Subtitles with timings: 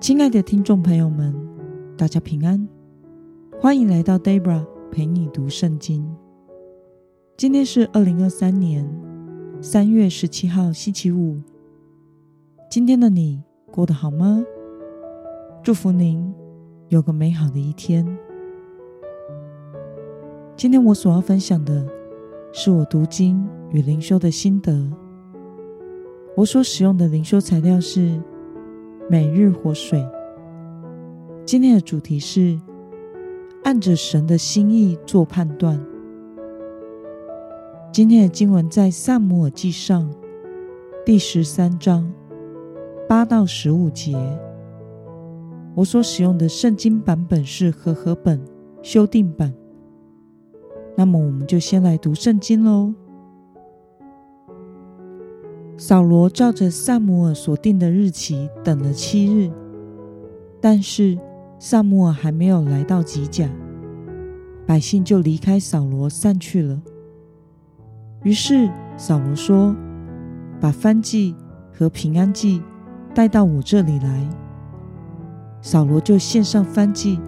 [0.00, 1.34] 亲爱的听众朋友们，
[1.96, 2.68] 大家平安，
[3.60, 6.08] 欢迎来到 Debra 陪你读圣经。
[7.36, 8.88] 今天是二零二三年
[9.60, 11.40] 三月十七号，星期五。
[12.70, 13.42] 今天的你
[13.72, 14.44] 过得好吗？
[15.64, 16.32] 祝福您
[16.90, 18.06] 有个美好的一天。
[20.56, 21.84] 今天我所要分享的
[22.52, 24.92] 是我读经与灵修的心得。
[26.36, 28.22] 我所使用的灵修材料是。
[29.10, 30.06] 每日活水。
[31.46, 32.60] 今天的主题是
[33.64, 35.82] 按着神的心意做判断。
[37.90, 40.12] 今天的经文在撒母耳记上
[41.06, 42.12] 第十三章
[43.08, 44.14] 八到十五节。
[45.74, 48.38] 我所使用的圣经版本是和合本
[48.82, 49.54] 修订版。
[50.94, 52.92] 那么，我们就先来读圣经喽。
[55.80, 59.48] 扫罗照着撒母耳所定的日期等了七日，
[60.60, 61.16] 但是
[61.60, 63.48] 撒母耳还没有来到吉甲，
[64.66, 66.82] 百姓就离开扫罗散去了。
[68.24, 69.72] 于是扫罗说
[70.60, 71.36] ：“把燔祭
[71.72, 72.60] 和平安祭
[73.14, 74.28] 带到我这里来。”
[75.62, 77.20] 扫罗就献上燔祭。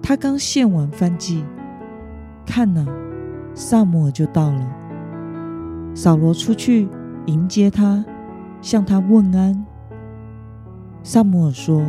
[0.00, 1.44] 他刚献完燔祭，
[2.46, 2.86] 看哪，
[3.52, 4.76] 撒母耳就到了。
[5.92, 6.86] 扫罗出去。
[7.26, 8.04] 迎接他，
[8.60, 9.66] 向他问安。
[11.02, 11.82] 撒母耳说：“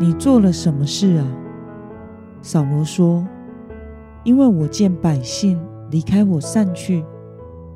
[0.00, 1.26] 你做了什么事啊？”
[2.40, 3.26] 扫罗说
[4.24, 5.58] ：“因为我见百姓
[5.90, 7.04] 离开我散去，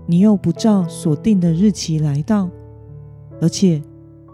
[0.07, 2.49] 你又不照所定的日期来到，
[3.41, 3.83] 而且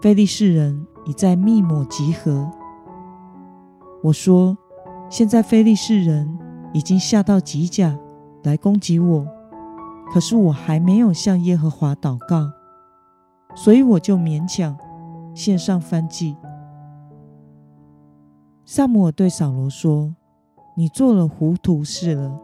[0.01, 2.49] 非利士人已在密抹集合。
[4.03, 4.57] 我说：
[5.09, 6.37] 现在非利士人
[6.73, 7.97] 已经下到吉甲
[8.43, 9.27] 来攻击我。”
[10.11, 12.51] 可是我还没有向耶和华祷告，
[13.55, 14.75] 所以我就勉强
[15.35, 16.35] 献上燔祭。
[18.65, 20.15] 撒母耳对扫罗说
[20.75, 22.41] ：“你做了糊涂事了，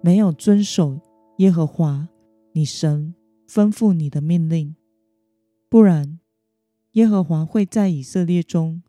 [0.00, 0.98] 没有遵守
[1.36, 2.08] 耶和华
[2.52, 3.14] 你神
[3.46, 4.74] 吩咐你的命令，
[5.68, 6.18] 不然
[6.92, 8.82] 耶和华会在以色列中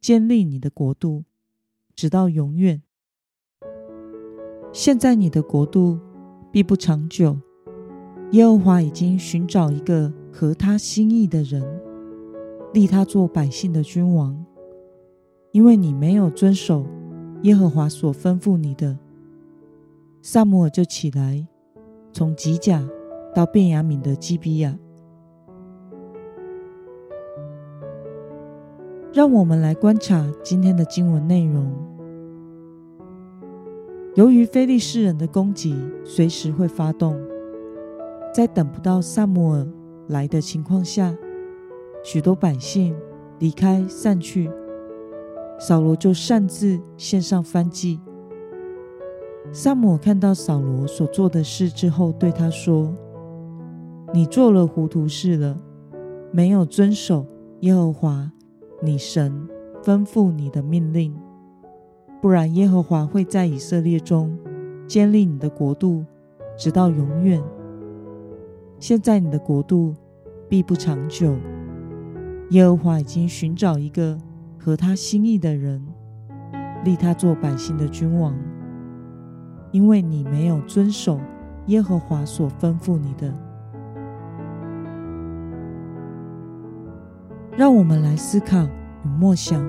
[0.00, 1.24] 建立你的国度，
[1.94, 2.82] 直到永远。
[4.72, 6.00] 现在你的国度
[6.50, 7.38] 必不长久。”
[8.32, 11.64] 耶和华已经寻找一个合他心意的人，
[12.72, 14.46] 立他做百姓的君王，
[15.50, 16.86] 因为你没有遵守
[17.42, 18.96] 耶和华所吩咐你的。
[20.22, 21.44] 撒母耳就起来，
[22.12, 22.88] 从吉甲
[23.34, 24.78] 到便雅悯的基比亚。
[29.12, 31.68] 让我们来观察今天的经文内容。
[34.14, 35.74] 由于非利士人的攻击
[36.04, 37.20] 随时会发动。
[38.32, 39.66] 在等不到撒母耳
[40.08, 41.14] 来的情况下，
[42.04, 42.96] 许多百姓
[43.40, 44.48] 离开散去，
[45.58, 48.00] 扫罗就擅自献上燔祭。
[49.52, 52.94] 撒母耳看到扫罗所做的事之后，对他说
[54.14, 55.56] ：“你做了糊涂事了，
[56.30, 57.26] 没有遵守
[57.60, 58.30] 耶和华
[58.80, 59.48] 你神
[59.82, 61.12] 吩咐你的命令，
[62.22, 64.38] 不然耶和华会在以色列中
[64.86, 66.04] 建立你的国度，
[66.56, 67.42] 直到永远。”
[68.80, 69.94] 现在你的国度
[70.48, 71.36] 必不长久。
[72.48, 74.16] 耶和华已经寻找一个
[74.58, 75.86] 合他心意的人，
[76.82, 78.34] 立他做百姓的君王，
[79.70, 81.20] 因为你没有遵守
[81.66, 83.32] 耶和华所吩咐你的。
[87.54, 88.64] 让我们来思考
[89.04, 89.62] 与默想：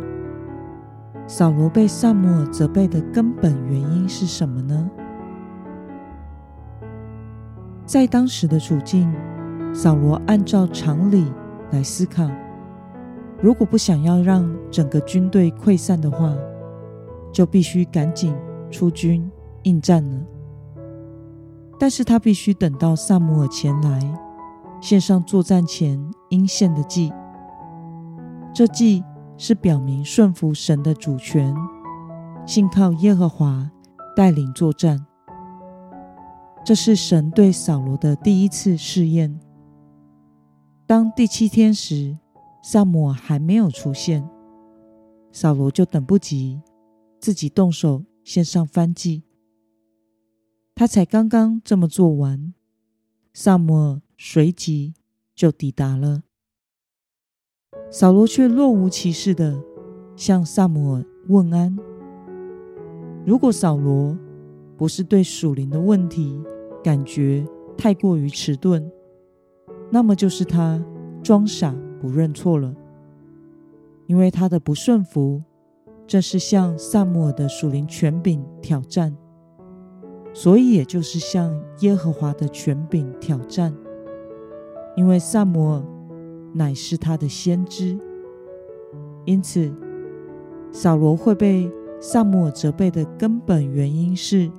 [1.28, 4.90] 扫罗被撒母耳责备的根本原因是什么呢？
[7.86, 9.14] 在当时的处境，
[9.74, 11.25] 扫罗按照常理
[11.72, 12.30] 来思考，
[13.42, 16.34] 如果不想要让整个军队溃散的话，
[17.34, 18.36] 就必须赶紧
[18.69, 19.30] 出军
[19.64, 20.22] 应战了。
[21.80, 24.00] 但是他必须等到撒母耳前来，
[24.80, 26.00] 献上作战前
[26.30, 27.12] 应献的祭。
[28.54, 29.04] 这祭
[29.38, 31.56] 是表明顺服神的主权，
[32.45, 33.72] 信靠耶和华
[34.16, 35.07] 带领作战。
[36.63, 39.40] 这是神对扫罗的第一次试验。
[40.86, 42.18] 当第七天时，
[42.62, 44.30] 撒母耳还没有出现，
[45.31, 46.62] 扫罗就等不及，
[47.19, 49.24] 自己动手献上燔祭。
[50.75, 52.54] 他才刚刚这么做完，
[53.34, 54.94] 撒母耳随即
[55.36, 56.24] 就抵达了。
[57.90, 59.60] 扫罗却若无其事的
[60.16, 61.75] 向撒母耳问安。
[63.25, 64.18] 如果扫罗
[64.81, 66.42] 不是对属灵的问题
[66.83, 67.45] 感觉
[67.78, 68.83] 太过于迟钝，
[69.92, 70.83] 那么就是他
[71.22, 72.74] 装傻不认错了。
[74.07, 75.44] 因为他的不顺服，
[76.07, 79.16] 正是向撒母耳的属灵权柄挑战，
[80.33, 83.72] 所以也就是向耶和华的权柄挑战。
[84.95, 85.86] 因为撒母耳
[86.56, 88.00] 乃是他的先知，
[89.25, 89.72] 因此
[90.72, 94.50] 扫罗会被撒母耳责备的根本原因是，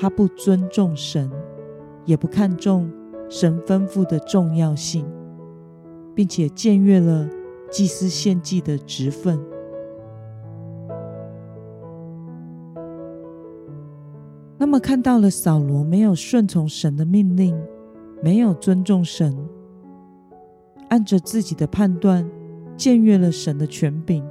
[0.00, 1.28] 他不尊重神，
[2.04, 2.88] 也不看重
[3.28, 5.04] 神吩咐的重要性，
[6.14, 7.28] 并且僭越了
[7.68, 9.36] 祭司献祭的职分。
[14.56, 17.60] 那么，看到了扫罗没有顺从神的命令，
[18.22, 19.36] 没有尊重神，
[20.90, 22.24] 按着自己的判断
[22.76, 24.24] 僭越了神的权柄，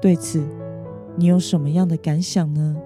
[0.00, 0.42] 对此
[1.16, 2.76] 你有什么样的感想呢？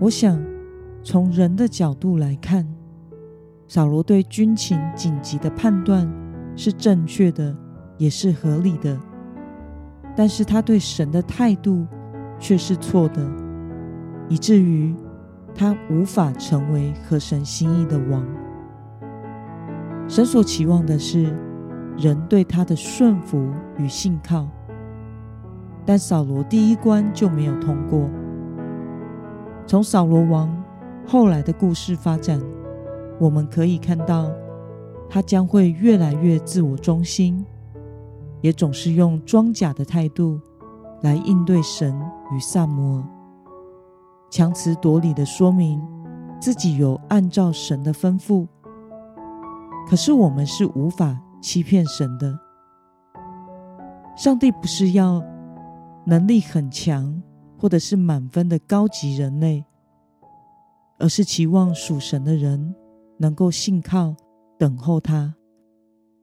[0.00, 0.40] 我想，
[1.02, 2.64] 从人的角度来看，
[3.66, 6.08] 扫罗对军情紧急的判断
[6.54, 7.56] 是正确的，
[7.96, 8.96] 也是合理的，
[10.14, 11.84] 但是他对神的态度
[12.38, 13.28] 却是错的。
[14.28, 14.94] 以至于
[15.54, 18.24] 他无法成为合神心意的王。
[20.06, 21.34] 神所期望的是
[21.96, 24.46] 人对他的顺服与信靠，
[25.84, 28.08] 但扫罗第一关就没有通过。
[29.68, 30.50] 从扫罗王
[31.06, 32.40] 后来的故事发展，
[33.20, 34.32] 我们可以看到
[35.10, 37.44] 他将会越来越自我中心，
[38.40, 40.40] 也总是用装甲的态度
[41.02, 41.94] 来应对神
[42.34, 43.04] 与撒母耳。
[44.30, 45.86] 强词夺理的说明
[46.40, 48.48] 自己有按照神的吩咐，
[49.86, 52.38] 可是我们是无法欺骗神的。
[54.16, 55.22] 上帝不是要
[56.06, 57.22] 能力很强
[57.58, 59.64] 或者是满分的高级人类，
[60.98, 62.74] 而是期望属神的人
[63.18, 64.14] 能够信靠、
[64.56, 65.34] 等候他，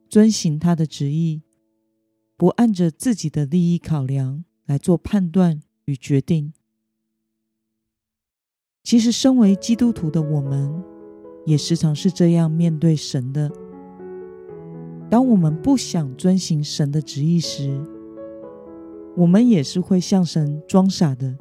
[0.10, 1.42] 遵行他的旨意，
[2.38, 6.54] 不按着自己的利益考量来做判断与决定。
[8.82, 10.84] 其实，身为基督徒的我们，
[11.46, 13.52] 也时常是这样面对神的。
[15.10, 17.84] 当我们不想遵行神的旨意时，
[19.16, 21.34] 我们也是会向神装傻的，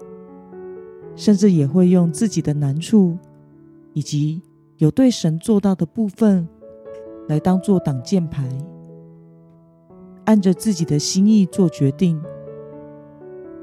[1.17, 3.19] 甚至也会用自己的难处
[3.93, 4.41] 以及
[4.79, 6.49] 有对神做到的部分，
[7.29, 8.49] 来当做挡箭牌，
[10.25, 12.23] 按着自己的心意做决定。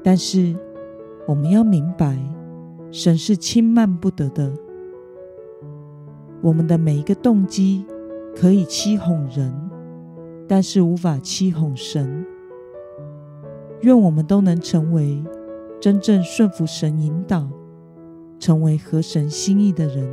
[0.04, 0.54] 但是，
[1.26, 2.18] 我们要明白。
[2.90, 4.52] 神是轻慢不得的。
[6.42, 7.86] 我们的每一个动机
[8.36, 9.50] 可以欺哄人，
[10.46, 12.26] 但是无法欺哄神。
[13.82, 15.22] 愿我们都能成为
[15.80, 17.48] 真正顺服神引导、
[18.38, 20.08] 成为合神心意的人。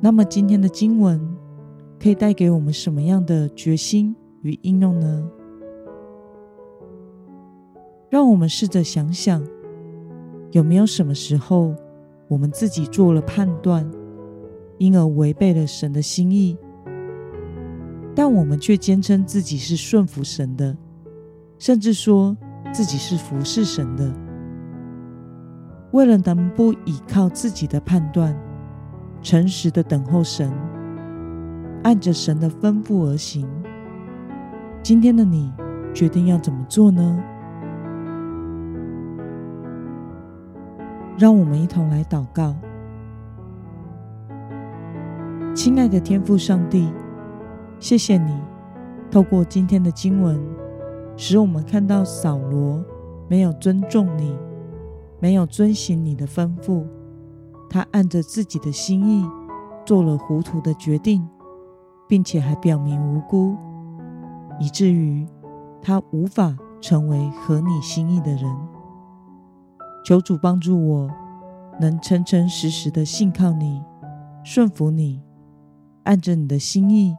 [0.00, 1.20] 那么，今天的经文
[1.98, 5.30] 可以带给我们什么样的决心与应用呢？
[8.10, 9.42] 让我们试着想想，
[10.50, 11.74] 有没有什么时候
[12.28, 13.90] 我们自己做了判断，
[14.78, 16.56] 因而违背了神的心意，
[18.14, 20.76] 但我们却坚称自己是顺服神的，
[21.58, 22.36] 甚至说
[22.72, 24.12] 自己是服侍神的。
[25.90, 28.36] 为了能不依靠自己的判断，
[29.22, 30.52] 诚实的等候神，
[31.82, 33.48] 按着神的吩咐而行，
[34.82, 35.52] 今天的你
[35.92, 37.22] 决定要怎么做呢？
[41.16, 42.56] 让我们一同来祷告，
[45.54, 46.92] 亲爱的天父上帝，
[47.84, 48.32] 谢谢你
[49.10, 50.42] 透过今天的经文，
[51.18, 52.82] 使我们看到扫罗
[53.28, 54.34] 没有尊重你，
[55.20, 56.86] 没有遵行你的吩咐，
[57.68, 59.28] 他按着自己的心意
[59.84, 61.28] 做了糊涂的决定，
[62.08, 63.54] 并且还表明无辜，
[64.58, 65.28] 以至于
[65.82, 68.50] 他无法成为合你心意的人。
[70.06, 71.10] 求主帮助我，
[71.78, 73.82] 能诚诚实实的信靠你，
[74.42, 75.20] 顺服你，
[76.04, 77.14] 按着你的心意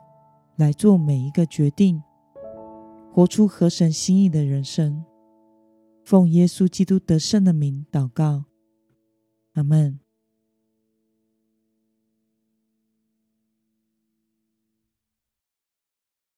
[0.57, 2.01] 来做每一个决定，
[3.12, 5.03] 活出合神心意的人生。
[6.03, 8.45] 奉耶稣基督得胜的名祷告，
[9.53, 10.04] 阿门。